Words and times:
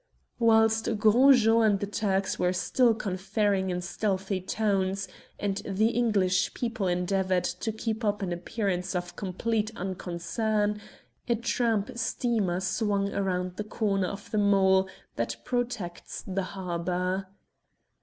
Whilst 0.39 0.97
Gros 0.97 1.41
Jean 1.43 1.61
and 1.63 1.79
the 1.79 1.85
Turk 1.85 2.25
were 2.39 2.53
still 2.53 2.95
conferring 2.95 3.69
in 3.69 3.81
stealthy 3.81 4.41
tones, 4.41 5.07
and 5.39 5.57
the 5.57 5.89
English 5.89 6.55
people 6.55 6.87
endeavoured 6.87 7.43
to 7.43 7.71
keep 7.71 8.03
up 8.03 8.23
an 8.23 8.33
appearance 8.33 8.95
of 8.95 9.15
complete 9.15 9.69
unconcern, 9.75 10.81
a 11.29 11.35
tramp 11.35 11.95
steamer 11.99 12.61
swung 12.61 13.11
round 13.11 13.57
the 13.57 13.63
corner 13.63 14.07
of 14.07 14.31
the 14.31 14.39
mole 14.39 14.89
that 15.17 15.35
protects 15.45 16.23
the 16.25 16.41
harbour. 16.57 17.27